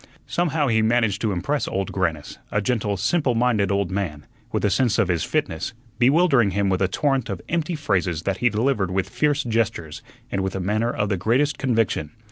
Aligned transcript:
Somehow 0.25 0.65
he 0.67 0.81
managed 0.81 1.21
to 1.21 1.31
impress 1.31 1.67
Old 1.67 1.91
Grannis, 1.91 2.39
a 2.51 2.59
gentle, 2.59 2.97
simple 2.97 3.35
minded 3.35 3.71
old 3.71 3.91
man, 3.91 4.25
with 4.51 4.65
a 4.65 4.71
sense 4.71 4.97
of 4.97 5.09
his 5.09 5.23
fitness, 5.23 5.75
bewildering 5.99 6.49
him 6.49 6.69
with 6.69 6.81
a 6.81 6.87
torrent 6.87 7.29
of 7.29 7.39
empty 7.47 7.75
phrases 7.75 8.23
that 8.23 8.37
he 8.37 8.49
delivered 8.49 8.89
with 8.89 9.07
fierce 9.07 9.43
gestures 9.43 10.01
and 10.31 10.41
with 10.41 10.55
a 10.55 10.59
manner 10.59 10.89
of 10.89 11.09
the 11.09 11.17
greatest 11.17 11.59
conviction. 11.59 12.13